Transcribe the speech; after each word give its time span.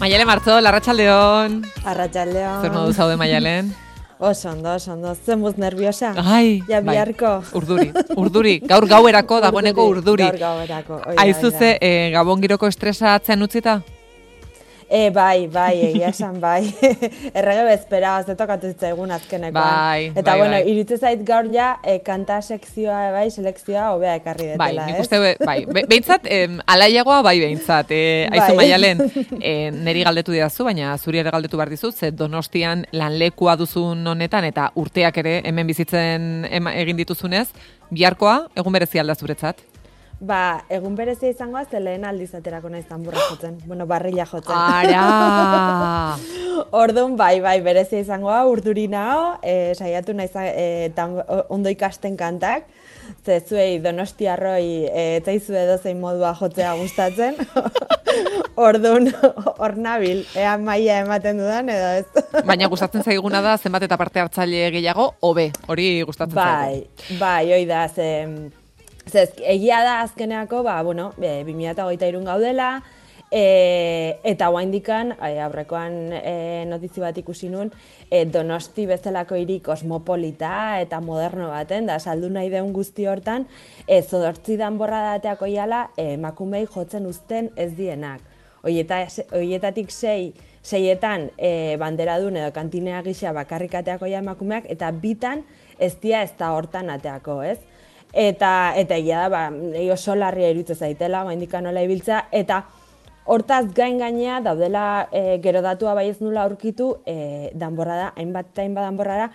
Maialen 0.00 0.26
Martzo, 0.26 0.60
Larratxaldeon. 0.60 1.62
Arratxaldeon. 1.84 2.62
Zer 2.62 2.72
modu 2.72 2.92
zaude 2.94 3.16
Maialen? 3.18 3.72
Oso 4.18 4.48
ondo, 4.50 4.72
oso 4.74 4.92
ondo. 4.92 5.12
Zen 5.14 5.40
buz 5.42 5.54
nerviosa? 5.58 6.12
Ai, 6.18 6.60
Ja, 6.68 6.80
bai. 6.80 6.96
biharko. 6.96 7.36
Urduri, 7.54 7.92
urduri. 8.18 8.56
Gaur 8.66 8.86
gauerako, 8.90 9.38
dagoeneko 9.44 9.84
urduri. 9.92 10.24
Gaur 10.26 10.38
gauerako. 10.40 10.94
oida, 11.06 11.22
Aizu 11.22 11.46
oida. 11.52 11.58
ze, 11.58 11.78
eh, 11.80 12.10
gabon 12.14 12.40
giroko 12.42 12.66
estresa 12.66 13.14
atzen 13.14 13.42
utzita? 13.46 13.76
E, 14.90 15.10
bai, 15.12 15.48
bai, 15.52 15.74
egia 15.90 16.08
esan, 16.08 16.38
bai. 16.40 16.62
Errege 17.38 17.64
bezpera, 17.66 18.14
ze 18.24 18.32
tokatu 18.38 18.70
zitzaigun 18.70 19.10
azkenekoan. 19.12 19.52
Bai, 19.52 20.06
Eta, 20.14 20.30
bai, 20.30 20.36
bueno, 20.40 20.54
bai. 20.56 20.62
iritze 20.72 20.96
zait 20.96 21.20
gaur 21.28 21.50
ja, 21.52 21.74
e, 21.84 21.98
kanta 22.06 22.38
sekzioa, 22.40 23.10
bai, 23.12 23.26
selekzioa, 23.30 23.90
hobea 23.92 24.14
ekarri 24.22 24.46
detela, 24.54 24.62
Bai, 24.64 24.86
nik 24.88 24.96
ez? 24.96 25.04
uste, 25.04 25.20
bai, 25.44 25.58
be, 25.68 25.84
behintzat, 25.92 26.24
em, 26.32 26.56
alaiagoa 26.66 27.20
bai 27.26 27.36
behintzat, 27.44 27.92
eh, 27.92 28.30
aizu 28.32 28.56
maialen, 28.56 29.04
eh, 29.42 29.68
neri 29.76 30.06
galdetu 30.08 30.32
didazu, 30.32 30.64
baina 30.64 30.96
zuri 30.96 31.20
ere 31.20 31.36
galdetu 31.36 31.60
behar 31.60 31.68
dizut, 31.76 31.92
ze 31.94 32.10
donostian 32.10 32.86
lanlekua 32.96 33.58
duzun 33.60 34.06
honetan, 34.08 34.48
eta 34.48 34.70
urteak 34.74 35.20
ere 35.20 35.42
hemen 35.44 35.68
bizitzen 35.68 36.46
ema, 36.48 36.72
egin 36.80 36.96
dituzunez, 37.04 37.50
biharkoa, 37.92 38.46
egun 38.56 38.72
berezi 38.80 39.04
alda 39.04 39.14
zuretzat. 39.20 39.60
Ba, 40.20 40.64
egun 40.74 40.96
berezia 40.98 41.30
izangoa, 41.30 41.62
ze 41.70 41.78
lehen 41.78 42.02
aldiz 42.04 42.32
aterako 42.34 42.68
naiz 42.72 42.86
tamburra 42.88 43.20
jotzen. 43.30 43.58
Bueno, 43.66 43.86
barrila 43.86 44.26
jotzen. 44.26 44.56
Ara! 44.56 46.18
Orduan, 46.82 47.14
bai, 47.16 47.38
bai, 47.40 47.60
berezia 47.62 48.00
izangoa, 48.02 48.40
urduri 48.50 48.88
nao, 48.90 49.36
e, 49.46 49.74
saiatu 49.78 50.16
naiz 50.18 50.32
e, 50.42 50.90
tam, 50.96 51.20
ondo 51.54 51.70
ikasten 51.70 52.16
kantak, 52.18 52.66
ze 53.24 53.38
zuei 53.40 53.78
donostiarroi 53.80 54.66
e, 54.90 55.04
etzaizu 55.20 55.54
edozein 55.54 56.00
modua 56.02 56.34
jotzea 56.40 56.74
gustatzen. 56.82 57.38
Orduan, 58.58 59.06
hor 59.54 59.76
nabil, 59.78 60.24
ea 60.34 60.56
maila 60.58 60.98
ematen 61.04 61.38
dudan 61.38 61.70
edo 61.70 61.90
ez. 62.00 62.24
Baina 62.50 62.66
gustatzen 62.66 63.06
zaiguna 63.06 63.38
da 63.44 63.54
zenbat 63.56 63.86
eta 63.86 63.96
parte 64.00 64.18
hartzaile 64.24 64.72
gehiago, 64.74 65.12
hobe, 65.22 65.52
hori 65.70 65.92
gustatzen 66.08 66.34
Bai, 66.34 66.80
zaigu. 66.82 67.20
bai, 67.22 67.44
hoi 67.54 67.64
da, 67.70 67.84
ze, 67.86 68.08
ze 69.08 69.22
ez- 69.22 69.42
egia 69.44 69.82
da 69.82 70.00
azkeneako, 70.02 70.62
ba, 70.62 70.82
bueno, 70.82 71.12
e, 71.20 71.42
2008 71.44 72.24
gaudela, 72.24 72.82
e, 73.30 74.18
eta 74.24 74.48
guaindikan, 74.48 75.12
e, 75.20 75.38
aurrekoan 75.40 76.12
e, 76.12 76.64
notizi 76.68 77.00
bat 77.00 77.16
ikusi 77.18 77.48
nuen, 77.52 77.70
e, 78.10 78.24
donosti 78.24 78.86
bezalako 78.86 79.36
hiri 79.36 79.60
kosmopolita 79.60 80.80
eta 80.80 81.00
moderno 81.00 81.50
baten, 81.52 81.86
da 81.86 81.98
saldu 81.98 82.30
nahi 82.30 82.48
deun 82.50 82.72
guzti 82.72 83.06
hortan, 83.06 83.46
e, 83.86 84.00
zodortzi 84.02 84.56
danborra 84.56 85.02
dateako 85.12 85.46
iala, 85.46 85.90
emakumei 85.96 86.66
jotzen 86.66 87.06
uzten 87.06 87.50
ez 87.56 87.74
dienak. 87.76 88.20
Hoieta, 88.64 89.04
hoietatik 89.32 89.90
sei, 89.94 90.32
seietan 90.62 91.30
e, 91.38 91.76
banderadun 91.78 92.36
edo 92.36 92.50
kantinea 92.52 93.02
gisa 93.06 93.32
bakarrik 93.32 93.74
ateako 93.78 94.06
emakumeak, 94.06 94.64
eta 94.68 94.90
bitan 94.90 95.44
ez 95.78 95.94
dia 96.00 96.22
ez 96.22 96.32
da 96.38 96.50
hortan 96.56 96.90
ateako, 96.90 97.42
ez? 97.42 97.58
Eta, 98.12 98.72
eta 98.80 98.96
egia 98.96 99.26
da, 99.26 99.28
ba, 99.28 99.42
oso 99.92 100.14
larria 100.16 100.48
iruditzen 100.50 100.78
zaitela, 100.80 101.24
gaindikan 101.28 101.66
nola 101.68 101.82
ibiltza, 101.84 102.24
eta 102.32 102.62
hortaz 103.28 103.66
gain 103.76 103.98
gainea 104.00 104.40
daudela 104.40 105.08
e, 105.12 105.36
gero 105.44 105.60
datua 105.60 105.92
bai 105.94 106.08
ez 106.08 106.20
nula 106.22 106.46
aurkitu, 106.48 106.94
e, 107.04 107.50
danborra 107.52 107.96
da, 108.00 108.06
hainbat 108.16 108.54
eta 108.54 108.64
hainbat 108.64 108.88
danborra 108.88 109.18
da, 109.20 109.28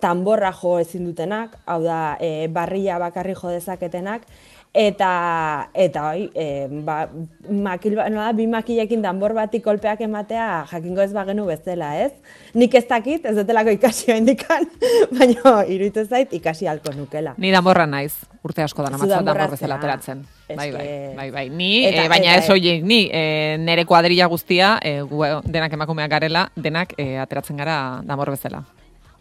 tanborra 0.00 0.52
jo 0.54 0.78
ezin 0.78 1.08
dutenak, 1.08 1.58
hau 1.66 1.80
da, 1.82 2.16
e, 2.22 2.46
barria 2.48 3.00
bakarri 3.02 3.34
jo 3.34 3.50
dezaketenak, 3.50 4.28
eta 4.72 5.70
eta 5.74 6.02
hoi, 6.12 6.28
e, 6.34 6.68
ba, 6.86 7.08
makil, 7.50 7.96
nola, 7.98 8.30
bi 8.36 8.46
makilekin 8.46 9.02
danbor 9.02 9.34
bati 9.34 9.58
kolpeak 9.60 10.00
ematea 10.06 10.64
jakingo 10.70 11.02
ez 11.02 11.10
bagenu 11.12 11.46
bezala, 11.48 11.96
ez? 11.98 12.12
Nik 12.54 12.74
ez 12.78 12.84
dakit, 12.86 13.26
ez 13.26 13.34
dutelako 13.34 13.74
ikasi 13.74 14.12
indikan, 14.14 14.68
baina 15.18 15.56
iruditzen 15.66 16.06
zait 16.06 16.32
ikasi 16.38 16.70
halko 16.70 16.94
nukela. 16.94 17.34
Ni 17.38 17.50
danborra 17.50 17.86
naiz, 17.90 18.14
urte 18.46 18.62
asko 18.62 18.86
da 18.86 18.92
Zu 18.92 18.98
namatza 18.98 19.16
danborra 19.16 19.46
danbor 19.48 19.56
bezala 19.58 19.80
ateratzen. 19.82 20.24
Bai, 20.50 20.70
bai, 20.70 20.88
bai, 21.16 21.30
bai. 21.30 21.46
Ni, 21.50 21.86
Eta- 21.86 22.04
eh, 22.04 22.08
baina 22.10 22.36
eta- 22.36 22.44
ez 22.44 22.50
hoiek, 22.50 22.84
ni, 22.86 23.08
eh, 23.12 23.56
nere 23.58 23.84
kuadrilla 23.84 24.26
guztia, 24.30 24.76
gu, 25.10 25.24
denak 25.46 25.72
emakumeak 25.72 26.10
garela, 26.10 26.50
denak 26.54 26.94
eh, 26.96 27.16
ateratzen 27.18 27.58
gara 27.58 28.00
danbor 28.06 28.30
bezala. 28.30 28.62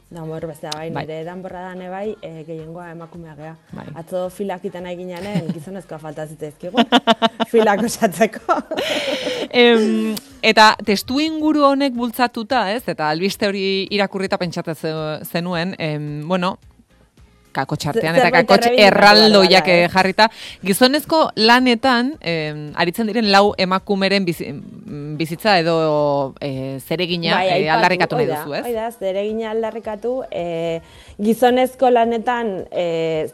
Danbor 0.10 0.48
bezala, 0.50 0.72
bai, 0.74 0.90
Bai. 0.90 1.04
nire 1.06 1.24
danborra 1.24 1.76
da 1.76 1.90
bai, 1.90 2.16
e, 2.22 2.44
gehiengoa 2.48 2.88
emakumea 2.92 3.36
gea. 3.38 3.52
Bai. 3.78 3.86
Atzo 3.94 4.30
filak 4.34 4.64
iten 4.66 4.82
nahi 4.84 4.96
ginean, 4.98 5.52
gizonezkoa 5.54 6.00
falta 6.02 6.26
zitzaizkigu, 6.26 6.82
filak 7.52 7.84
osatzeko. 7.86 8.58
Em, 9.60 10.16
eta 10.42 10.72
testu 10.86 11.20
inguru 11.22 11.64
honek 11.66 11.94
bultzatuta, 11.94 12.72
ez? 12.74 12.84
Eta 12.90 13.10
albiste 13.10 13.48
hori 13.48 13.88
irakurrita 13.94 14.38
pentsatzen 14.38 14.76
ze- 14.76 15.26
zenuen, 15.30 15.76
em, 15.78 16.28
bueno, 16.28 16.58
kako 17.52 17.76
txartean 17.76 18.16
eta 18.16 18.28
errebindikatu 18.30 18.74
erraldoiak 18.88 19.68
eh, 19.68 19.84
eh? 19.84 19.90
jarrita. 19.94 20.30
Gizonezko 20.66 21.22
lanetan, 21.40 22.14
em, 22.22 22.70
aritzen 22.80 23.10
diren 23.10 23.32
lau 23.32 23.54
emakumeren 23.58 24.26
bizi- 24.28 24.54
bizitza 25.20 25.58
edo 25.60 26.34
eh, 26.42 26.80
zeregina 26.80 27.44
eh, 27.44 27.54
aipatu, 27.54 27.76
aldarrikatu 27.78 28.20
nahi 28.20 28.28
duzu, 28.30 28.56
ez? 28.60 28.64
Hoi 28.68 28.74
da, 28.76 28.90
zeregina 28.92 29.52
aldarrikatu, 29.54 30.14
e, 30.32 30.46
gizonezko 31.20 31.90
lanetan 31.92 32.52
e, 32.72 32.86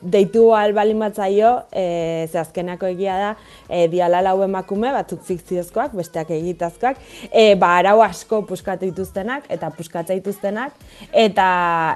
deitu 0.01 0.47
albalin 0.57 1.03
batzaio, 1.05 1.51
e, 1.71 2.27
ze 2.31 2.39
azkenako 2.41 2.89
egia 2.93 3.17
da, 3.21 3.31
e, 3.69 3.85
diala 3.91 4.21
lau 4.25 4.37
emakume, 4.45 4.91
batzuk 4.95 5.23
fikziozkoak, 5.27 5.93
besteak 5.97 6.31
egitazkoak, 6.35 7.01
e, 7.31 7.53
ba, 7.59 7.75
arau 7.81 7.99
asko 8.05 8.41
puskatu 8.49 8.89
dituztenak, 8.89 9.49
eta 9.53 9.69
puskatza 9.75 10.17
dituztenak, 10.17 10.73
eta, 11.11 11.49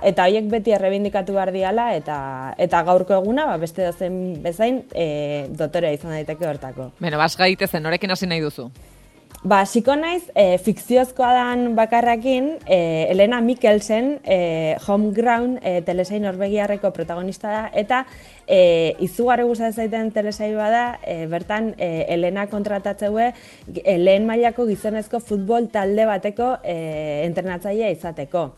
eta 0.05 0.27
horiek 0.27 0.49
beti 0.51 0.75
errebindikatu 0.77 1.37
behar 1.37 1.53
diala, 1.55 1.89
eta, 1.97 2.08
eta 2.57 2.83
gaurko 2.87 3.17
eguna, 3.19 3.45
ba, 3.51 3.57
beste 3.61 3.85
dozen 3.85 4.39
bezain, 4.43 4.83
e, 4.93 5.47
dotorea 5.49 5.91
izan 5.95 6.15
daiteke 6.17 6.47
hortako. 6.47 6.91
Beno, 6.99 7.19
bas 7.21 7.35
gaitezen, 7.37 7.83
norekin 7.83 8.15
hasi 8.15 8.29
nahi 8.29 8.41
duzu? 8.45 8.69
Ba, 9.39 9.61
hasiko 9.63 9.93
naiz, 9.95 10.25
e, 10.35 10.57
fikziozkoa 10.59 11.29
dan 11.31 11.61
bakarrakin, 11.77 12.57
e, 12.67 13.07
Elena 13.07 13.39
Mikkelsen, 13.39 14.17
e, 14.25 14.75
Homeground 14.83 15.61
e, 15.63 15.79
telesail 15.87 16.25
norbegiarreko 16.25 16.91
protagonista 16.91 17.47
da, 17.53 17.61
eta 17.71 18.01
e, 18.43 18.97
izugarri 18.99 19.45
gustatzen 19.47 19.85
zaiten 19.85 20.11
telesail 20.11 20.57
bada, 20.59 20.99
e, 21.07 21.21
bertan 21.31 21.71
e, 21.77 22.03
Elena 22.11 22.49
kontratatzeue 22.51 23.29
e, 23.31 23.97
lehen 23.97 24.27
mailako 24.27 24.67
gizonezko 24.67 25.23
futbol 25.23 25.71
talde 25.71 26.09
bateko 26.09 26.57
e, 26.59 26.75
entrenatzailea 27.29 27.95
izateko. 27.95 28.49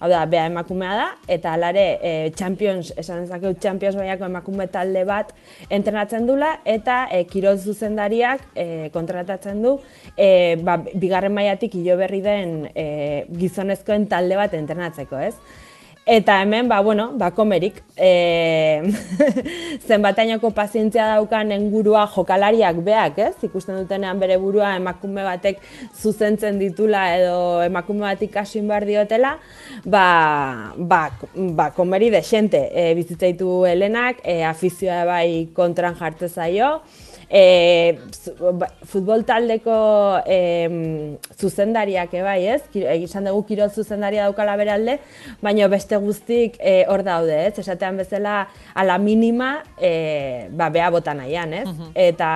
Hau 0.00 0.08
da, 0.08 0.22
bea 0.24 0.46
emakumea 0.48 0.92
da, 0.96 1.08
eta 1.28 1.50
alare 1.52 1.82
e, 2.00 2.10
Champions, 2.32 2.88
esan 2.96 3.26
dezakegu 3.26 3.58
Champions 3.60 3.98
baiako 4.00 4.24
emakume 4.30 4.64
talde 4.72 5.02
bat 5.04 5.34
entrenatzen 5.68 6.24
dula, 6.24 6.54
eta 6.64 7.02
e, 7.12 7.26
kirol 7.28 7.60
zuzendariak 7.60 8.46
e, 8.56 8.64
kontratatzen 8.94 9.60
du, 9.60 9.74
e, 10.16 10.56
ba, 10.64 10.78
bigarren 10.94 11.36
mailatik 11.36 11.76
hilo 11.76 11.98
berri 12.00 12.22
den 12.24 12.62
e, 12.72 12.86
gizonezkoen 13.42 14.08
talde 14.08 14.40
bat 14.40 14.56
entrenatzeko, 14.56 15.20
ez? 15.20 15.34
Eta 16.06 16.40
hemen, 16.40 16.66
ba, 16.68 16.80
bueno, 16.80 17.12
ba, 17.14 17.30
komerik. 17.30 17.82
E, 17.94 18.80
zenbatainoko 19.88 20.50
pazientzia 20.56 21.04
daukan 21.12 21.52
engurua 21.52 22.06
jokalariak 22.08 22.80
beak, 22.86 23.18
ez? 23.20 23.34
Ikusten 23.44 23.76
dutenean 23.82 24.18
bere 24.18 24.38
burua 24.40 24.72
emakume 24.78 25.22
batek 25.26 25.60
zuzentzen 26.00 26.58
ditula 26.58 27.04
edo 27.18 27.36
emakume 27.66 28.06
bat 28.08 28.24
ikasin 28.24 28.66
behar 28.70 28.88
diotela, 28.88 29.34
ba, 29.84 30.72
ba, 30.78 31.02
ba 31.60 31.68
komeri 31.76 32.08
desente. 32.10 32.64
E, 32.72 32.94
bizitzaitu 32.96 33.66
Helenak, 33.68 34.24
e, 34.24 34.40
afizioa 34.48 35.04
bai 35.04 35.50
kontran 35.54 36.00
jartze 36.00 36.32
zaio, 36.32 36.78
e, 37.30 37.98
futbol 38.90 39.22
taldeko 39.24 40.20
e, 40.26 41.16
zuzendariak 41.38 42.12
ebai, 42.18 42.40
ez? 42.56 42.62
Ki- 42.72 42.84
Esan 43.06 43.28
dugu 43.30 43.44
kirol 43.48 43.70
zuzendaria 43.70 44.26
daukala 44.26 44.56
bere 44.58 44.74
alde, 44.74 44.98
baina 45.42 45.68
beste 45.70 45.96
guztik 46.02 46.58
e, 46.58 46.84
hor 46.90 47.04
daude, 47.06 47.36
ez? 47.46 47.54
Esatean 47.62 47.96
bezala 48.02 48.48
ala 48.74 48.98
minima 48.98 49.62
e, 49.80 50.48
ba, 50.50 50.68
bea 50.74 50.90
bota 50.90 51.14
nahian, 51.14 51.54
ez? 51.54 51.68
Eta, 51.94 52.30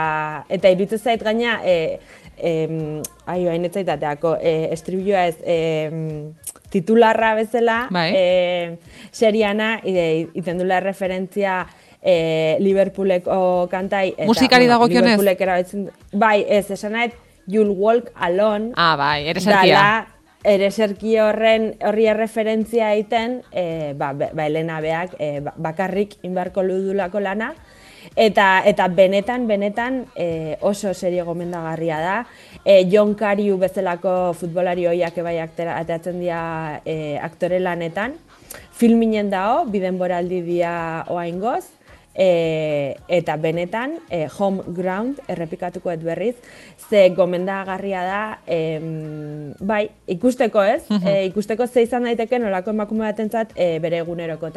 eta 0.49 0.70
iruditzen 0.70 1.02
zait 1.02 1.23
gaina, 1.26 1.58
e, 1.67 1.99
em, 2.38 3.02
ai, 3.26 3.47
hain 3.49 3.64
ez 3.64 3.76
e, 3.76 4.69
estribilloa 4.73 5.26
ez, 5.26 5.37
em, 5.44 6.32
titularra 6.70 7.35
bezala, 7.35 7.88
Bai. 7.90 8.12
e, 8.14 8.79
seriana, 9.12 9.81
ide, 9.85 10.29
iten 10.35 10.58
dula 10.58 10.81
referentzia 10.81 11.67
e, 12.04 12.56
Liverpooleko 12.60 13.66
kantai. 13.72 14.10
Eta, 14.16 14.26
Musikari 14.28 14.66
dagokionez? 14.68 15.16
Liverpoolek 15.18 15.40
erabiltzen- 15.40 15.90
Bai, 16.12 16.44
ez, 16.48 16.70
esan 16.70 16.92
nahi, 16.92 17.10
You'll 17.48 17.70
Walk 17.76 18.10
Alone. 18.14 18.72
Ah, 18.76 18.94
bai, 18.96 19.26
ere 19.28 19.40
zerkia. 19.40 19.74
Dala, 19.74 20.06
ereserki 20.44 21.16
horren 21.18 21.70
horri 21.82 22.06
erreferentzia 22.06 22.92
egiten, 22.94 23.40
e, 23.52 23.94
ba, 23.96 24.12
ba, 24.12 24.46
Elena 24.46 24.80
beak 24.84 25.16
e, 25.18 25.40
ba- 25.40 25.54
bakarrik 25.56 26.18
inbarko 26.22 26.62
ludulako 26.62 27.20
lana, 27.20 27.54
Eta, 28.16 28.60
eta 28.68 28.84
benetan, 28.92 29.46
benetan 29.48 30.04
e, 30.14 30.58
oso 30.60 30.92
serie 30.94 31.22
gomendagarria 31.24 31.98
da. 31.98 32.26
E, 32.62 32.84
John 32.92 33.14
Kariu 33.14 33.56
bezalako 33.58 34.34
futbolari 34.36 34.84
hoiak 34.86 35.16
ebai 35.18 35.38
ateatzen 35.40 36.20
dira 36.20 36.82
e, 36.84 37.16
aktore 37.18 37.58
lanetan. 37.64 38.12
Filminen 38.76 39.30
dao, 39.32 39.64
biden 39.64 39.96
boraldi 39.98 40.42
dia 40.44 41.04
oain 41.08 41.40
goz. 41.40 41.64
E, 42.14 42.94
eta 43.11 43.37
benetan, 43.43 43.99
e, 44.08 44.28
home 44.38 44.62
ground 44.76 45.19
errepikatuko 45.28 45.90
ez 45.90 46.00
berriz, 46.02 46.34
ze 46.88 47.08
gomendagarria 47.16 48.05
da, 48.06 48.22
e, 48.46 48.58
bai, 49.61 49.88
ikusteko 50.06 50.62
ez, 50.62 50.82
e, 51.02 51.25
ikusteko 51.31 51.66
ze 51.66 51.82
izan 51.88 52.06
daiteke 52.06 52.38
nolako 52.38 52.70
emakume 52.70 53.08
batentzat 53.08 53.56
e, 53.56 53.78
bere 53.82 54.05
eguneroko 54.05 54.50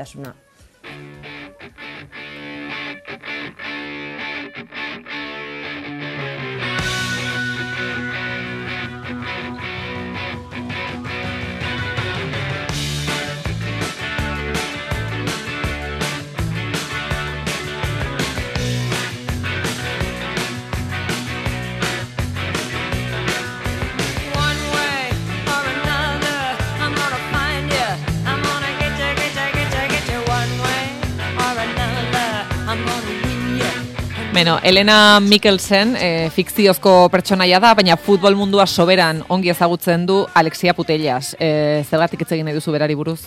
Beno, 34.38 34.60
Elena 34.62 35.18
Mikkelsen 35.20 35.96
e, 35.98 36.08
fikziozko 36.30 36.92
pertsonaia 37.10 37.58
da, 37.58 37.72
baina 37.74 37.96
futbol 37.98 38.36
mundua 38.38 38.68
soberan 38.70 39.24
ongi 39.34 39.50
ezagutzen 39.50 40.04
du 40.06 40.18
Alexia 40.38 40.76
Putellas. 40.78 41.32
E, 41.42 41.82
zergatik 41.90 42.22
hitz 42.22 42.36
egin 42.36 42.46
nahi 42.46 42.54
duzu 42.54 42.76
berari 42.76 42.94
buruz? 43.00 43.18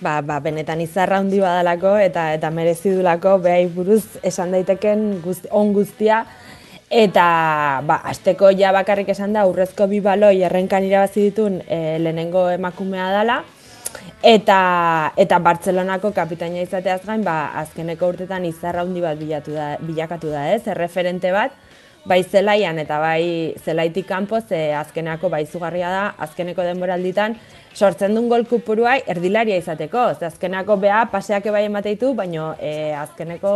Ba, 0.00 0.22
ba, 0.24 0.38
benetan 0.40 0.80
izarra 0.80 1.18
handi 1.20 1.42
badalako 1.42 1.98
eta 2.00 2.30
eta 2.32 2.48
merezi 2.48 2.94
dulako 2.96 3.34
behai 3.44 3.66
buruz 3.74 4.06
esan 4.24 4.56
daiteken 4.56 5.20
guzti, 5.20 5.52
on 5.52 5.74
guztia. 5.76 6.22
Eta, 6.88 7.26
ba, 7.84 8.00
azteko 8.08 8.54
ja 8.56 8.72
bakarrik 8.72 9.12
esan 9.12 9.36
da, 9.36 9.44
urrezko 9.44 9.84
bi 9.92 10.00
baloi 10.00 10.38
errenkan 10.48 10.88
irabazi 10.88 11.28
ditun 11.28 11.60
e, 11.68 11.98
lehenengo 12.00 12.48
emakumea 12.56 13.12
dela. 13.18 13.42
Eta, 14.22 15.12
eta 15.18 15.38
Bartzelonako 15.42 16.12
kapitaina 16.14 16.60
izateaz 16.62 17.00
gain, 17.02 17.24
ba, 17.26 17.50
azkeneko 17.58 18.06
urtetan 18.12 18.44
izarra 18.46 18.84
handi 18.86 19.00
bat 19.02 19.18
bilatu 19.18 19.50
da, 19.56 19.72
bilakatu 19.82 20.30
da, 20.30 20.44
ez? 20.54 20.60
Erreferente 20.70 21.32
bat, 21.34 21.56
bai 22.06 22.20
zelaian 22.22 22.78
eta 22.78 23.00
bai 23.02 23.54
zelaitik 23.64 24.06
kanpo, 24.06 24.38
ze 24.40 24.70
azkeneko 24.78 25.26
bai 25.32 25.42
izugarria 25.42 25.90
da, 25.90 26.04
azkeneko 26.22 26.62
denboralditan, 26.62 27.34
sortzen 27.74 28.14
duen 28.14 28.30
gol 28.30 28.46
kupuruai 28.46 29.00
erdilaria 29.10 29.58
izateko. 29.58 30.12
Ze 30.14 30.30
azkeneko 30.30 30.78
bea 30.78 31.02
paseak 31.10 31.50
bai 31.50 31.64
emateitu, 31.66 32.14
baino 32.14 32.52
e, 32.60 32.92
azkeneko 32.94 33.52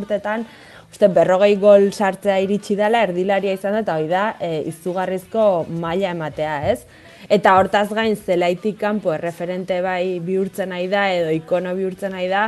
urtetan 0.00 0.48
uste 0.90 1.06
berrogei 1.14 1.54
gol 1.62 1.92
sartzea 1.92 2.40
iritsi 2.42 2.74
dela 2.74 3.06
erdilaria 3.06 3.54
izan 3.54 3.78
da, 3.78 3.86
eta 3.86 4.00
hori 4.00 4.10
da 4.10 4.30
e, 4.40 4.64
izugarrizko 4.72 5.68
maila 5.78 6.10
ematea, 6.10 6.62
ez? 6.72 7.06
Eta 7.28 7.58
hortaz 7.60 7.90
gain 7.92 8.16
zelaitik 8.16 8.78
kanpo 8.80 9.12
erreferente 9.12 9.82
bai 9.84 10.18
bihurtzen 10.24 10.70
nahi 10.72 10.86
da, 10.88 11.10
edo 11.12 11.32
ikono 11.36 11.74
bihurtzen 11.76 12.14
nahi 12.16 12.28
da, 12.30 12.46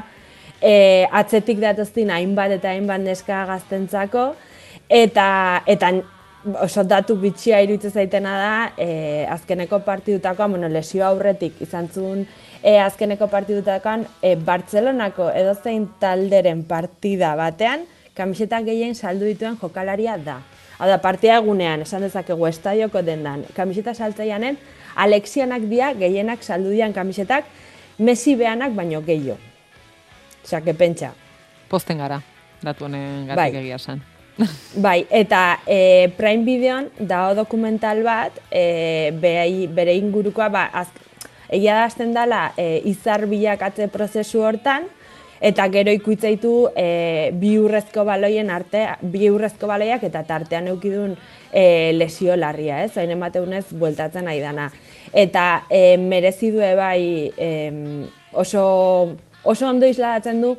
e, 0.60 1.04
atzetik 1.12 1.60
datoztin 1.60 2.12
hainbat 2.14 2.56
eta 2.56 2.72
hainbat 2.72 3.04
neska 3.04 3.42
gaztentzako, 3.50 4.30
eta, 4.88 5.26
eta 5.68 5.92
oso 6.64 6.84
datu 6.88 7.18
bitxia 7.20 7.60
iruditzen 7.60 7.92
zaitena 7.92 8.36
da, 8.40 8.54
e, 8.80 9.26
azkeneko 9.28 9.82
partidutakoa, 9.84 10.48
bueno, 10.48 10.68
lesio 10.72 11.04
aurretik 11.04 11.60
izan 11.60 11.90
zuen 11.92 12.24
e, 12.62 12.78
azkeneko 12.80 13.28
partidutakoan, 13.28 14.06
e, 14.22 14.36
Bartzelonako 14.36 15.28
edozein 15.36 15.90
talderen 16.00 16.64
partida 16.64 17.34
batean, 17.36 17.84
kamiseta 18.16 18.62
gehien 18.64 18.96
saldu 18.96 19.28
dituen 19.28 19.60
jokalaria 19.60 20.16
da. 20.16 20.40
Hau 20.80 20.88
da, 20.88 20.96
partia 20.96 21.34
egunean, 21.36 21.82
esan 21.84 22.00
dezakegu 22.06 22.46
estadioko 22.48 23.02
dendan, 23.04 23.42
kamiseta 23.52 23.92
saltzaianen, 23.92 24.56
Alexianak 24.96 25.66
dia 25.68 25.90
gehienak 25.94 26.40
saldu 26.42 26.72
dian 26.72 26.94
kamisetak, 26.96 27.44
Messi 28.00 28.32
behanak 28.34 28.72
baino 28.72 29.02
gehiago. 29.04 29.36
Osea, 30.42 30.62
que 30.64 30.72
pentsa. 30.72 31.10
Posten 31.68 31.98
gara, 32.00 32.22
datu 32.64 32.86
honen 32.86 33.26
gatik 33.28 33.36
Bai. 33.36 33.50
egia 33.60 33.76
esan. 33.76 34.00
Bai, 34.86 35.04
eta 35.10 35.60
e, 35.68 36.08
Prime 36.16 36.48
Videon 36.48 36.88
dago 36.96 37.34
dokumental 37.42 38.00
bat, 38.06 38.40
e, 38.48 39.12
behai, 39.20 39.66
bere 39.68 39.98
ingurukoa, 40.00 40.48
ba, 40.48 40.64
az, 40.72 40.88
egia 41.52 41.76
da 41.76 41.84
hasten 41.90 42.16
dela 42.16 42.54
e, 42.56 42.80
izar 42.88 43.26
bilakatze 43.28 43.90
prozesu 43.92 44.40
hortan, 44.48 44.88
eta 45.40 45.66
gero 45.72 45.92
ikuitzaitu 45.96 46.52
e, 46.76 47.30
bi 47.40 47.54
urrezko 47.58 48.04
baloien 48.04 48.50
arte, 48.52 48.84
bi 49.02 49.30
urrezko 49.32 49.70
baloiak 49.70 50.04
eta 50.04 50.22
tartean 50.28 50.68
eukidun 50.68 51.16
e, 51.52 51.92
lesio 51.96 52.36
larria, 52.36 52.82
ez? 52.84 52.92
Hain 53.00 53.14
emateunez 53.16 53.64
bueltatzen 53.72 54.28
nahi 54.28 54.42
dana. 54.44 54.68
Eta 55.12 55.64
e, 55.70 55.96
merezi 55.96 56.52
du 56.52 56.60
bai 56.76 57.32
em, 57.36 58.06
oso, 58.32 59.16
oso 59.42 59.68
ondo 59.68 59.88
isladatzen 59.88 60.44
du 60.44 60.54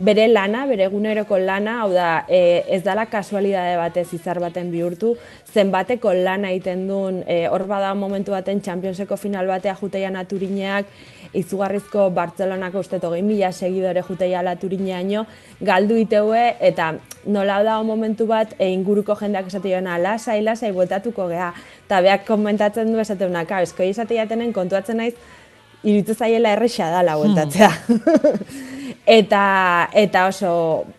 bere 0.00 0.26
lana, 0.28 0.64
bere 0.66 0.86
eguneroko 0.88 1.36
lana, 1.38 1.80
hau 1.82 1.90
da, 1.92 2.24
e, 2.28 2.64
ez 2.72 2.80
dala 2.84 3.04
kasualidade 3.12 3.76
batez 3.76 4.06
izar 4.16 4.40
baten 4.40 4.70
bihurtu, 4.72 5.12
zenbateko 5.52 6.14
lana 6.16 6.54
egiten 6.54 6.86
duen, 6.88 7.20
e, 7.28 7.42
hor 7.52 7.66
bada 7.68 7.92
momentu 7.94 8.32
baten 8.32 8.62
Championseko 8.64 9.18
final 9.20 9.50
batea 9.50 9.76
juteia 9.76 10.10
naturineak, 10.10 10.88
izugarrizko 11.34 12.08
Bartzelonako 12.10 12.82
uste 12.82 12.98
hogei 13.02 13.22
mila 13.22 13.52
segidore 13.52 14.02
juteia 14.02 14.42
laturineaino, 14.42 15.24
galdu 15.60 15.96
iteue, 16.00 16.56
eta 16.60 16.92
nola 17.26 17.60
da 17.62 17.82
momentu 17.82 18.26
bat, 18.26 18.54
e, 18.58 18.70
inguruko 18.74 19.16
jendeak 19.20 19.46
esate 19.52 19.70
joan, 19.70 19.90
lasai, 20.02 20.40
lasai, 20.42 20.72
bueltatuko 20.72 21.28
geha, 21.28 21.52
eta 21.86 22.00
beak 22.00 22.26
komentatzen 22.26 22.92
du 22.92 22.98
esate 22.98 23.26
unaka, 23.26 23.60
eskoi 23.62 23.90
esate 23.90 24.18
jatenen 24.18 24.52
kontuatzen 24.52 24.98
naiz, 25.02 25.14
iruditzen 25.84 26.16
zaiela 26.16 26.52
erresa 26.56 26.90
dala 26.92 27.16
bueltatzea. 27.16 27.70
eta, 29.20 29.44
eta 29.94 30.26
oso, 30.28 30.52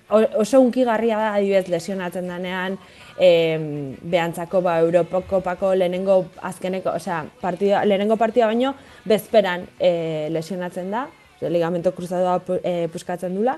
oso 0.10 0.62
unkigarria 0.62 1.20
da 1.20 1.34
adibidez 1.36 1.68
lesionatzen 1.70 2.28
danean, 2.32 2.80
behantzako 3.22 4.62
ba, 4.66 4.80
Europakopako 4.82 5.76
lehenengo 5.76 6.26
azkeneko, 6.42 6.96
osea, 6.98 7.26
partida, 7.42 7.84
lehenengo 7.86 8.18
partida 8.18 8.48
baino, 8.50 8.74
bezperan 9.06 9.68
e, 9.80 10.28
lesionatzen 10.34 10.90
da, 10.92 11.08
ligamento 11.42 11.92
cruzadoa 11.94 12.40
pu- 12.46 12.60
e, 12.64 12.88
puskatzen 12.94 13.36
dula, 13.36 13.58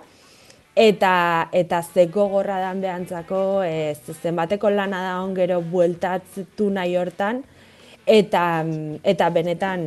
eta 0.75 1.49
eta 1.51 1.81
ze 1.83 2.07
gogorra 2.07 2.59
dan 2.59 2.81
behantzako, 2.81 3.63
e, 3.63 3.95
zenbateko 4.21 4.69
lana 4.69 5.01
da 5.03 5.21
on 5.23 5.35
gero 5.35 5.61
bueltatu 5.61 6.69
nahi 6.69 6.95
hortan, 6.97 7.43
eta 8.05 8.65
eta 9.03 9.29
benetan 9.31 9.81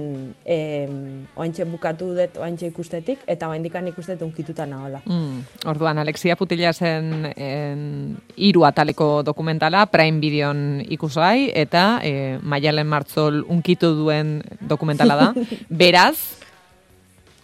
eh 0.45 0.89
oaintxe 1.37 1.67
bukatu 1.69 2.15
dut 2.17 2.39
oaintxe 2.41 2.71
ikustetik 2.71 3.21
eta 3.27 3.49
oraindikan 3.49 3.87
ikustetu 3.89 4.25
unkituta 4.25 4.67
nagola. 4.67 5.03
Mm, 5.05 5.69
orduan, 5.69 5.99
Alexia 5.99 6.37
Putillasen 6.37 7.33
en, 7.37 8.17
hiru 8.37 8.65
ataleko 8.65 9.23
dokumentala, 9.23 9.87
Prime 9.93 10.21
Videon 10.21 10.81
ikusgai, 10.89 11.51
eta 11.55 12.01
e, 12.03 12.39
Maialen 12.43 12.87
Martzol 12.87 13.45
unkitu 13.49 13.93
duen 13.95 14.41
dokumentala 14.61 15.17
da. 15.17 15.29
Beraz, 15.69 16.17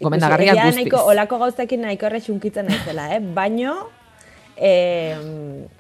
gomendagarria 0.01 0.53
Egia 0.53 0.63
da 0.63 0.71
guztiz. 0.71 0.85
Nahiko, 0.85 1.03
olako 1.13 1.39
gauzekin 1.45 1.85
nahiko 1.85 2.09
erre 2.09 2.21
txunkitzen 2.25 2.71
naizela, 2.71 3.11
eh? 3.15 3.21
Baino, 3.21 3.77
eh, 4.57 5.17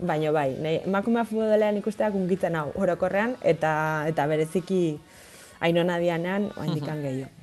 baino 0.00 0.32
bai, 0.32 0.54
nahi, 0.56 0.80
emakumea 0.86 1.24
futbolean 1.28 1.76
ikusteak 1.82 2.14
unkitzen 2.14 2.56
hau 2.56 2.70
orokorrean, 2.74 3.36
eta, 3.42 4.04
eta 4.08 4.26
bereziki 4.26 4.82
ainona 5.60 5.98
dianean, 6.02 6.50
oaindikan 6.56 7.02
gehiago. 7.04 7.41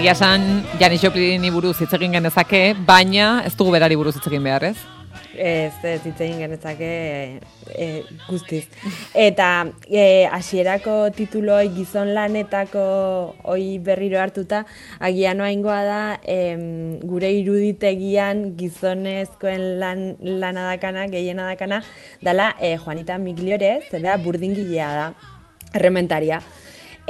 Egia 0.00 0.14
esan, 0.16 0.62
Janis 0.80 1.02
Joplini 1.04 1.50
buruz 1.52 1.74
hitz 1.84 1.90
egin 1.92 2.14
genezake, 2.16 2.60
baina 2.88 3.42
ez 3.44 3.50
dugu 3.52 3.74
berari 3.74 3.98
buruz 4.00 4.14
hitz 4.16 4.22
egin 4.30 4.46
behar, 4.46 4.62
ez? 4.70 4.78
Ez, 5.36 5.74
ez 5.84 5.98
hitz 6.06 6.14
egin 6.24 6.38
genezake 6.40 6.92
e, 7.68 7.88
guztiz. 8.24 8.62
Eta 9.12 9.48
e, 9.84 10.24
hasierako 10.24 10.94
tituloi 11.18 11.66
gizon 11.74 12.14
lanetako 12.16 12.84
hoi 13.52 13.76
berriro 13.84 14.22
hartuta, 14.22 14.62
agian 15.04 15.42
oaingoa 15.44 15.82
da 15.84 16.00
em, 16.24 16.62
gure 17.04 17.28
iruditegian 17.36 18.54
gizonezkoen 18.56 19.66
lan, 19.82 20.06
lana 20.24 20.64
dakana, 20.70 21.10
gehiena 21.12 21.50
dakana, 21.50 21.82
dala 22.24 22.54
e, 22.56 22.72
Juanita 22.78 23.20
Migliore, 23.20 23.82
zera 23.92 24.16
burdingilea 24.24 24.88
da, 24.96 25.06
errementaria. 25.74 26.40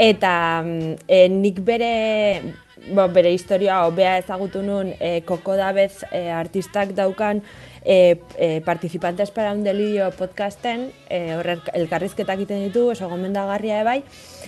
Eta 0.01 0.35
e, 1.07 1.29
nik 1.31 1.63
bere, 1.63 1.95
bo, 2.89 3.09
bere 3.09 3.33
historia 3.33 3.85
hobea 3.87 4.17
ezagutu 4.19 4.63
nun 4.63 4.95
e, 4.99 5.21
Koko 5.27 5.57
Dabez 5.57 6.05
e, 6.11 6.29
artistak 6.31 6.95
daukan 6.97 7.43
e, 7.85 8.21
e, 8.39 8.61
Participantes 8.61 9.31
para 9.31 9.53
un 9.53 9.65
delirio 9.65 10.11
podcasten, 10.11 10.91
e, 11.09 11.35
horre 11.37 11.59
elkarrizketak 11.75 12.41
egiten 12.41 12.65
ditu, 12.67 12.89
oso 12.93 13.09
gomendagarria 13.09 13.81
ebai, 13.85 14.01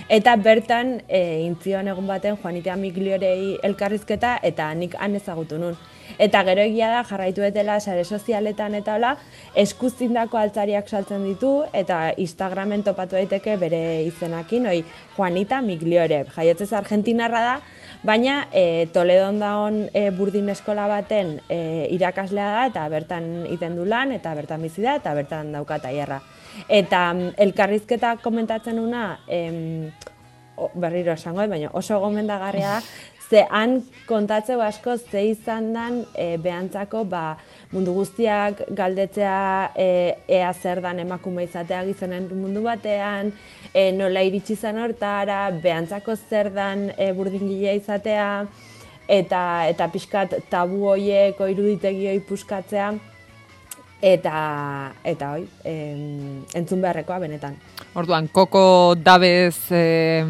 eta 0.08 0.36
bertan 0.36 1.00
e, 1.08 1.42
intzion 1.46 1.88
egun 1.88 2.06
baten 2.06 2.36
Juanitea 2.36 2.76
Migliorei 2.76 3.58
elkarrizketa 3.62 4.38
eta 4.42 4.72
nik 4.74 4.96
han 4.98 5.16
ezagutu 5.16 5.58
nun. 5.58 5.76
Eta 6.20 6.42
gero 6.44 6.60
egia 6.60 6.90
da 6.92 7.04
jarraitu 7.08 7.44
etela 7.46 7.78
sare 7.80 8.04
sozialetan 8.04 8.74
eta 8.76 8.96
hola, 8.98 9.14
eskuzindako 9.56 10.36
altzariak 10.36 10.88
saltzen 10.88 11.24
ditu 11.24 11.52
eta 11.72 12.12
Instagramen 12.20 12.82
topatu 12.84 13.16
daiteke 13.16 13.56
bere 13.56 14.02
izenakin, 14.04 14.66
oi 14.66 14.82
Juanita 15.16 15.62
Migliore. 15.62 16.24
Jaiotzez 16.34 16.72
Argentinarra 16.76 17.40
da, 17.46 17.54
baina 18.02 18.48
e, 18.52 18.86
Toledon 18.92 19.38
dagoen 19.38 19.78
e, 19.94 20.08
burdin 20.14 20.50
eskola 20.52 20.88
baten 20.90 21.36
e, 21.48 21.88
irakaslea 21.94 22.48
da 22.56 22.64
eta 22.70 22.86
bertan 22.90 23.28
iten 23.50 23.76
du 23.78 23.86
lan 23.86 24.12
eta 24.12 24.34
bertan 24.34 24.62
bizi 24.62 24.82
da 24.82 24.96
eta 24.98 25.14
bertan 25.14 25.52
dauka 25.54 25.78
tailerra. 25.82 26.20
Eta 26.68 27.04
mm, 27.12 27.34
elkarrizketa 27.46 28.16
komentatzen 28.22 28.80
una, 28.82 29.20
em, 29.26 29.92
berriro 30.74 31.14
esango, 31.14 31.46
baina 31.48 31.70
oso 31.72 31.98
gomendagarria 32.02 32.76
da, 32.76 32.82
ze 33.32 33.46
han 33.48 33.78
kontatzeu 34.06 34.60
asko 34.60 34.98
ze 34.98 35.22
izan 35.30 35.72
dan 35.72 35.94
e, 36.14 36.36
behantzako 36.36 37.04
ba, 37.08 37.38
mundu 37.72 37.94
guztiak 37.96 38.60
galdetzea 38.76 39.70
e, 39.76 39.86
ea 40.28 40.50
zer 40.52 40.82
dan 40.84 41.00
emakume 41.00 41.46
izatea 41.46 41.80
gizonen 41.86 42.26
mundu 42.28 42.60
batean, 42.66 43.32
e, 43.72 43.86
nola 43.96 44.20
iritsi 44.28 44.56
zen 44.56 44.82
hortara, 44.82 45.46
behantzako 45.64 46.16
zer 46.28 46.52
dan 46.52 46.90
e, 46.98 47.08
burdingilea 47.16 47.72
izatea, 47.80 48.28
eta, 49.08 49.40
eta 49.72 49.88
pixkat 49.96 50.36
tabu 50.52 50.84
hoiek, 50.90 51.40
iruditegi 51.54 52.10
hoi 52.12 52.20
puskatzea, 52.28 52.92
eta, 54.02 54.92
eta 55.06 55.30
hoi, 55.32 55.46
em, 55.64 56.42
entzun 56.58 56.82
beharrekoa 56.82 57.20
benetan. 57.22 57.54
Orduan, 57.94 58.26
Koko 58.34 58.96
Dabez 58.98 59.70
e, 59.70 60.24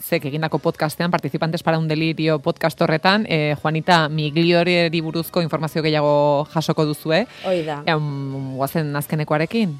zek 0.00 0.24
egindako 0.30 0.58
podcastean, 0.58 1.10
Participantes 1.10 1.62
para 1.62 1.78
un 1.78 1.86
delirio 1.86 2.38
podcast 2.38 2.80
horretan, 2.80 3.26
e, 3.28 3.54
Juanita 3.60 4.08
Miglioreri 4.08 5.00
buruzko 5.00 5.42
informazio 5.42 5.82
gehiago 5.82 6.48
jasoko 6.54 6.86
duzue. 6.86 7.26
Hoi 7.44 7.62
da. 7.66 7.82
E, 7.84 7.94
um, 7.94 8.56
guazen 8.56 8.96
azkenekoarekin. 8.96 9.78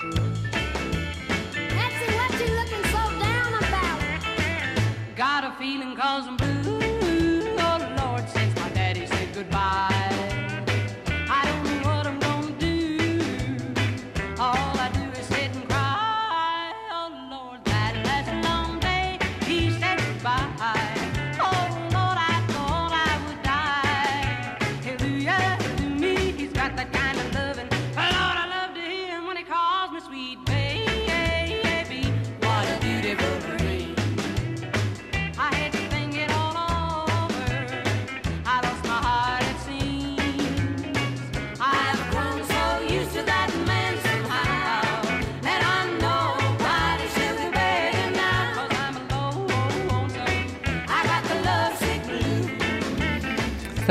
Betsy, 0.00 2.06
what 2.16 2.32
you 2.40 2.48
looking 2.56 2.84
so 2.88 3.02
down 3.20 3.52
about? 3.60 4.00
Got 5.16 5.44
a 5.44 5.52
feeling 5.58 5.94
cause 5.96 6.26
I'm 6.26 6.38
blue. 6.38 6.49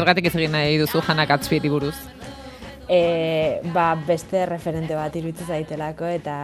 Zergatik 0.10 0.26
ez 0.26 0.40
egin 0.40 0.56
nahi 0.56 0.78
duzu 0.82 1.04
Hannah 1.06 1.28
Gatsby 1.30 1.70
buruz. 1.70 1.94
e, 2.90 3.62
ba, 3.74 3.94
beste 3.94 4.48
referente 4.50 4.96
bat 4.98 5.14
iruditzen 5.16 5.46
zaitelako 5.46 6.08
eta 6.10 6.38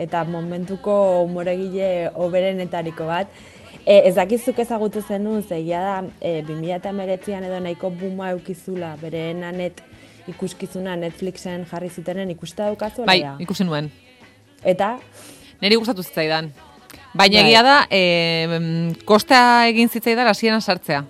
eta 0.00 0.22
momentuko 0.24 1.20
umoregile 1.26 2.08
oberenetariko 2.14 3.04
bat. 3.04 3.28
E, 3.84 4.08
ez 4.08 4.14
dakizuk 4.16 4.58
ezagutu 4.64 5.02
zenun, 5.02 5.42
zegia 5.42 5.82
da, 5.84 5.98
e, 6.18 6.40
2008an 6.48 7.44
edo 7.44 7.60
nahiko 7.60 7.90
buma 7.90 8.30
eukizula, 8.32 8.94
bere 9.02 9.34
nanet 9.36 9.82
ikuskizuna 10.32 10.96
Netflixen 10.96 11.66
jarri 11.68 11.90
zutenen 11.90 12.32
ikusta 12.32 12.70
daukazu? 12.70 13.04
Bai, 13.04 13.20
ikusi 13.38 13.68
nuen. 13.68 13.92
Eta, 14.64 14.94
Neri 15.60 15.76
gustatu 15.76 16.02
zitzaidan. 16.02 16.54
Baina 17.12 17.42
Bai. 17.42 17.44
egia 17.44 17.62
da, 17.62 17.82
e, 17.90 18.94
kosta 19.04 19.66
egin 19.68 19.92
zitzaidan 19.92 20.32
hasieran 20.32 20.64
sartzea. 20.64 21.04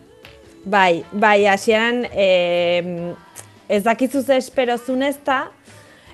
Bai, 0.65 1.05
bai, 1.13 1.47
hasieran 1.47 2.05
e, 2.13 3.15
ez 3.69 3.83
dakizu 3.85 4.23
ze 4.23 4.37
espero 4.37 4.79
zunezta, 4.79 5.51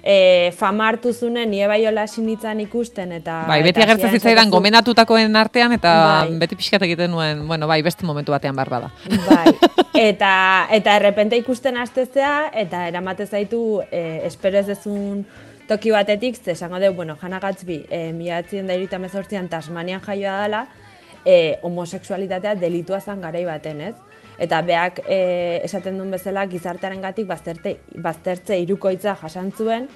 e, 0.03 0.53
fama 0.57 0.89
hartu 0.89 1.13
zunen, 1.13 1.51
nire 1.51 1.69
bai 1.69 1.85
hola 1.87 2.07
sinitzan 2.09 2.61
ikusten, 2.65 3.13
eta... 3.21 3.43
Bai, 3.49 3.61
beti 3.63 3.83
agertzen 3.85 4.15
zitzaidan 4.17 4.51
gomenatutakoen 4.51 5.37
artean 5.37 5.75
eta 5.77 5.93
Bai. 6.05 6.39
beti 6.41 6.59
pixkat 6.59 6.87
egiten 6.89 7.13
nuen, 7.13 7.47
bueno, 7.49 7.69
bai, 7.71 7.81
beste 7.83 8.07
momentu 8.09 8.33
batean 8.33 8.57
behar 8.57 8.73
bada. 8.73 8.91
Bai, 9.29 9.55
eta, 10.11 10.33
eta 10.73 10.97
errepente 10.97 11.39
ikusten 11.41 11.77
hastezea, 11.81 12.51
eta 12.65 12.87
eramate 12.89 13.27
zaitu 13.27 13.81
e, 13.91 14.23
espero 14.27 14.59
ez 14.59 14.67
dezun 14.73 15.25
toki 15.71 15.93
batetik, 15.95 16.37
ze 16.37 16.53
esango 16.57 16.81
deu, 16.83 16.95
bueno, 16.95 17.17
Hannah 17.21 17.41
Gatsby, 17.41 17.85
e, 17.91 18.13
mila 18.13 18.43
an 18.43 19.49
Tasmanian 19.49 20.01
jaioa 20.01 20.43
dela, 20.43 20.67
e, 21.25 21.59
homosexualitatea 21.63 22.55
delitua 22.55 23.01
zan 23.01 23.21
garai 23.21 23.45
baten, 23.45 23.81
ez? 23.81 23.95
Eta 24.41 24.63
beak 24.65 25.03
e, 25.05 25.61
esaten 25.67 25.99
duen 26.01 26.15
bezala 26.15 26.47
gizartearen 26.49 27.03
gatik 27.05 27.29
bazterte, 27.29 27.77
baztertze 28.01 28.57
irukoitza 28.63 29.15
jasan 29.21 29.53
zuen, 29.53 29.89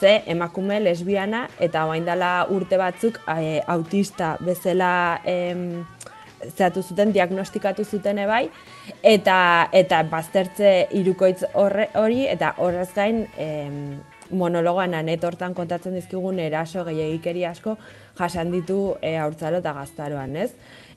ze 0.00 0.22
emakume 0.26 0.80
lesbiana 0.80 1.46
eta 1.60 1.84
orain 1.86 2.06
dela 2.08 2.46
urte 2.50 2.78
batzuk 2.80 3.20
e, 3.36 3.60
autista 3.74 4.36
bezala 4.40 5.20
em, 5.28 5.84
zeatu 6.56 6.82
zuten, 6.82 7.12
diagnostikatu 7.14 7.84
zuten 7.84 8.18
ebai, 8.18 8.48
eta, 9.02 9.36
eta 9.72 10.02
baztertze 10.10 10.72
irukoitz 10.98 11.44
horre, 11.54 11.86
hori, 11.94 12.24
eta 12.26 12.54
horrez 12.58 12.88
gain 12.96 13.26
em, 13.36 14.00
monologoan 14.32 14.96
anet 14.96 15.24
hortan 15.24 15.54
kontatzen 15.54 15.94
dizkigun 15.94 16.40
eraso 16.40 16.82
gehiagikeri 16.88 17.44
asko 17.44 17.76
jasan 18.18 18.50
ditu 18.52 18.96
e, 19.00 19.16
haurtzaro 19.20 19.60
eta 19.62 19.76
gaztaroan, 19.76 20.36
ez? 20.36 20.50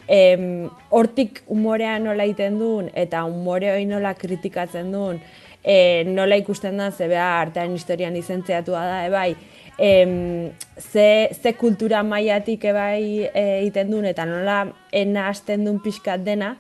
Em, 0.08 0.70
hortik 0.94 1.42
umorea 1.50 1.98
nola 1.98 2.28
egiten 2.28 2.60
duen 2.60 2.92
eta 2.94 3.24
umore 3.26 3.72
hori 3.74 3.88
nola 3.90 4.14
kritikatzen 4.14 4.92
duen, 4.94 5.18
e, 5.66 6.06
nola 6.06 6.38
ikusten 6.38 6.78
da, 6.78 6.92
ze 6.92 7.08
beha 7.10 7.40
artean 7.42 7.74
historian 7.74 8.16
izentzeatua 8.16 8.84
da, 8.86 9.00
ebai, 9.08 9.32
em, 9.82 10.52
ze, 10.78 11.30
ze 11.34 11.56
kultura 11.58 12.04
mailatik 12.04 12.68
ebai 12.70 13.26
e, 13.26 13.46
egiten 13.64 13.90
duen 13.90 14.06
eta 14.06 14.28
nola 14.30 14.60
ena 14.94 15.30
hasten 15.32 15.66
duen 15.66 15.82
pixkat 15.82 16.22
dena, 16.22 16.56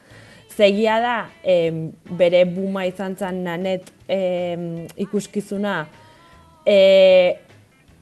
zegia 0.55 0.97
da 1.03 1.17
em, 1.43 1.91
bere 2.17 2.45
buma 2.49 2.87
izan 2.89 3.13
zen 3.15 3.43
nanet 3.45 3.93
em, 4.09 4.87
ikuskizuna, 5.05 5.83
e, 6.65 7.35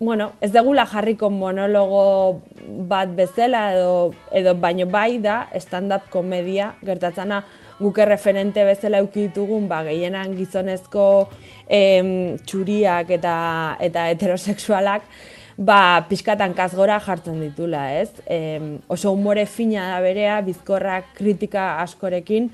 bueno, 0.05 0.31
ez 0.41 0.51
degula 0.51 0.86
jarriko 0.86 1.29
monologo 1.29 2.41
bat 2.89 3.12
bezala 3.15 3.65
edo, 3.74 4.13
edo 4.31 4.55
baino 4.55 4.88
bai 4.88 5.19
da 5.19 5.48
stand-up 5.60 6.10
komedia 6.13 6.74
gertatzana 6.86 7.43
guk 7.79 7.98
referente 8.07 8.63
bezala 8.65 9.01
eduki 9.01 9.27
ditugun 9.27 9.67
ba, 9.67 9.83
gehienan 9.83 10.36
gizonezko 10.38 11.05
em, 11.67 12.38
txuriak 12.45 13.10
eta, 13.17 13.36
eta 13.81 14.07
heterosexualak 14.13 15.07
ba, 15.57 16.05
pixkatan 16.10 16.53
kazgora 16.57 17.00
jartzen 17.03 17.39
ditula, 17.41 17.86
ez? 18.00 18.10
Em, 18.25 18.77
oso 18.88 19.12
humore 19.13 19.45
fina 19.45 19.89
da 19.91 20.00
berea, 20.01 20.39
bizkorrak 20.45 21.13
kritika 21.17 21.79
askorekin, 21.83 22.50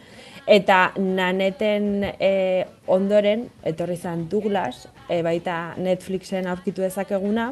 eta 0.50 0.90
naneten 0.98 2.04
e, 2.18 2.66
ondoren, 2.88 3.48
etorri 3.64 3.98
zen 3.98 4.28
Douglas, 4.30 4.88
e, 5.10 5.22
baita 5.26 5.74
Netflixen 5.78 6.48
aurkitu 6.48 6.82
dezakeguna, 6.86 7.50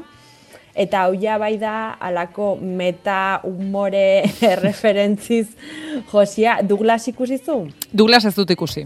eta 0.77 1.05
hau 1.05 1.15
ja 1.17 1.37
bai 1.41 1.55
da 1.57 1.97
alako 1.99 2.55
meta 2.61 3.41
humore 3.43 4.23
referentziz 4.67 5.47
josia. 6.11 6.61
Douglas 6.61 7.07
ikusi 7.07 7.41
zu? 7.41 7.65
Douglas 7.91 8.25
ez 8.25 8.35
dut 8.35 8.53
ikusi. 8.53 8.85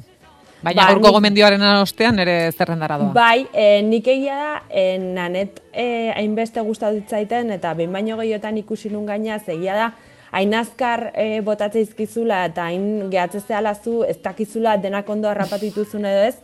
Baina 0.62 0.84
Ba, 0.84 0.92
gaurko 0.92 1.10
gomendioaren 1.16 1.63
ostean 1.82 2.22
ere 2.22 2.36
zerrendara 2.54 3.00
doa. 3.01 3.10
Bai, 3.16 3.48
e, 3.50 3.82
nik 3.82 4.06
egia 4.13 4.36
da, 4.38 4.51
e, 4.70 4.84
nanet 5.01 5.58
e, 5.74 5.86
hainbeste 6.13 6.62
gustatu 6.62 7.00
ditzaiten, 7.00 7.50
eta 7.58 7.74
behin 7.78 7.94
baino 7.94 8.20
gehiotan 8.20 8.60
ikusi 8.62 8.92
nun 8.94 9.08
gaina, 9.10 9.40
egia 9.42 9.78
da, 9.80 9.88
hain 10.31 10.53
azkar 10.55 11.09
e, 11.13 11.41
botatze 11.43 11.81
izkizula, 11.83 12.45
eta 12.47 12.69
hain 12.69 13.09
gehatzezeala 13.11 13.73
zu, 13.75 14.01
ez 14.07 14.17
dakizula 14.23 14.77
denak 14.81 15.09
ondo 15.09 15.29
harrapatu 15.29 15.67
dituzun 15.67 16.07
edo 16.07 16.23
ez, 16.29 16.35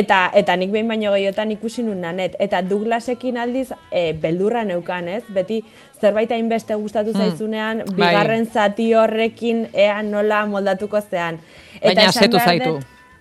eta, 0.00 0.22
eta 0.34 0.56
nik 0.56 0.72
behin 0.72 0.88
baino 0.88 1.12
gehiotan 1.12 1.52
ikusi 1.52 1.84
nun 1.84 2.00
nanet. 2.04 2.38
Eta 2.40 2.62
Douglasekin 2.64 3.36
aldiz, 3.38 3.68
e, 3.92 4.12
beldurra 4.22 4.64
neukan, 4.64 5.08
ez? 5.18 5.22
Beti 5.34 5.60
zerbait 6.00 6.32
hainbeste 6.32 6.76
gustatu 6.80 7.12
zaizunean, 7.12 7.84
bai. 7.90 7.96
bigarren 8.00 8.46
zati 8.46 8.92
horrekin 8.94 9.66
ea 9.74 10.00
nola 10.02 10.44
moldatuko 10.46 11.02
zean. 11.10 11.40
Baina 11.82 12.08
esan 12.08 12.24
asetu 12.24 12.40
zaitu. 12.44 12.78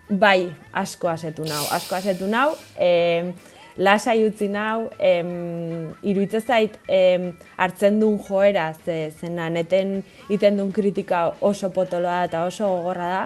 Bai, 0.07 0.47
asko 0.71 1.11
asetu 1.11 1.43
nau, 1.43 1.65
asko 1.75 1.99
asetu 1.99 2.31
nau. 2.31 2.53
E, 2.79 3.33
lasai 3.77 4.23
utzi 4.25 4.47
nau, 4.49 4.89
em, 4.99 5.93
iruditzen 6.01 6.41
zait 6.41 6.77
em, 6.87 7.31
hartzen 7.57 7.99
duen 8.01 8.17
joera, 8.27 8.71
ze, 8.85 9.11
zena 9.19 9.49
neten 9.49 10.01
iten 10.29 10.57
duen 10.57 10.71
kritika 10.73 11.27
oso 11.41 11.69
potoloa 11.69 12.23
eta 12.25 12.45
oso 12.45 12.67
gogorra 12.67 13.09
da. 13.13 13.25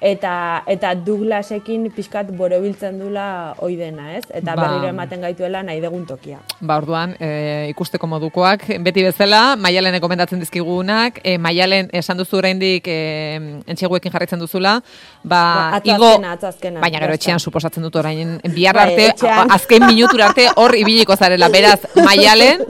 Eta, 0.00 0.62
eta 0.70 0.92
Douglasekin 0.94 1.88
pixkat 1.90 2.28
borobiltzen 2.38 3.00
dula 3.00 3.54
ohi 3.58 3.74
dena, 3.76 4.12
ez? 4.14 4.22
Eta 4.30 4.54
Ba. 4.54 4.62
berriro 4.62 4.86
ematen 4.92 5.20
gaituela 5.20 5.62
nahi 5.66 5.80
degun 5.82 6.04
tokia. 6.06 6.38
Ba, 6.60 6.76
orduan, 6.78 7.16
e, 7.18 7.66
ikusteko 7.72 8.06
modukoak, 8.06 8.62
beti 8.84 9.02
bezala, 9.02 9.56
maialen 9.58 9.98
komendatzen 10.00 10.38
dizkigunak, 10.38 11.18
e, 11.24 11.34
maialen 11.38 11.90
esan 11.92 12.16
duzu 12.18 12.38
oraindik 12.38 12.86
e, 12.86 13.62
entxeguekin 13.66 14.14
jarraitzen 14.14 14.38
duzula, 14.38 14.76
ba, 15.24 15.42
Ba, 15.74 15.80
igo, 15.82 16.12
azkena, 16.12 16.32
atzo 16.36 16.46
azkena, 16.52 16.80
baina 16.80 17.00
gero 17.02 17.14
etxean 17.18 17.40
suposatzen 17.42 17.82
dut 17.82 17.96
orain, 17.96 18.36
bihar 18.54 18.76
Bai, 18.78 18.92
arte, 18.92 19.08
etxean. 19.16 19.50
azken 19.50 19.86
minutura 19.86 20.28
arte 20.30 20.46
hor 20.54 20.76
ibiliko 20.78 21.16
zarela, 21.16 21.48
beraz, 21.50 21.80
maialen, 22.06 22.62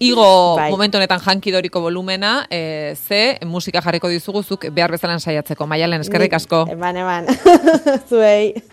Igo 0.00 0.56
Bai. 0.56 0.70
momentu 0.72 0.96
honetan 0.96 1.20
jankidoriko 1.20 1.82
volumena, 1.84 2.46
e, 2.48 2.94
ze 2.96 3.36
musika 3.44 3.82
jarriko 3.84 4.08
dizuguzuk 4.08 4.64
behar 4.72 4.90
bezalan 4.90 5.20
saiatzeko. 5.20 5.66
Maialen, 5.68 6.00
eskerrik 6.00 6.32
asko. 6.32 6.64
Eman, 6.72 6.96
eman. 6.96 7.28
Zuei. 8.08 8.54